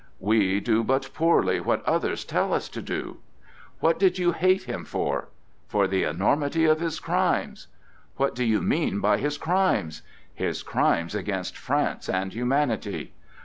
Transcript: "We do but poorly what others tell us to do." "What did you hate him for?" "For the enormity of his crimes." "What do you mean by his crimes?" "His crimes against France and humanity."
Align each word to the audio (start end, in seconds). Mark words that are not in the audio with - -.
"We 0.19 0.59
do 0.59 0.83
but 0.83 1.11
poorly 1.13 1.59
what 1.59 1.85
others 1.85 2.25
tell 2.25 2.55
us 2.55 2.69
to 2.69 2.81
do." 2.81 3.17
"What 3.81 3.99
did 3.99 4.17
you 4.17 4.31
hate 4.31 4.63
him 4.63 4.83
for?" 4.83 5.27
"For 5.67 5.85
the 5.85 6.05
enormity 6.05 6.65
of 6.65 6.79
his 6.79 6.99
crimes." 6.99 7.67
"What 8.15 8.33
do 8.33 8.43
you 8.43 8.63
mean 8.63 8.99
by 8.99 9.19
his 9.19 9.37
crimes?" 9.37 10.01
"His 10.33 10.63
crimes 10.63 11.13
against 11.13 11.55
France 11.55 12.09
and 12.09 12.33
humanity." 12.33 13.13